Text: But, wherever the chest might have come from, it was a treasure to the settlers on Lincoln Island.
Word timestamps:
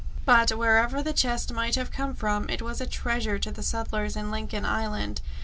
But, 0.25 0.49
wherever 0.49 1.03
the 1.03 1.13
chest 1.13 1.53
might 1.53 1.75
have 1.75 1.91
come 1.91 2.15
from, 2.15 2.49
it 2.49 2.59
was 2.63 2.81
a 2.81 2.87
treasure 2.87 3.37
to 3.37 3.51
the 3.51 3.61
settlers 3.61 4.17
on 4.17 4.31
Lincoln 4.31 4.65
Island. 4.65 5.21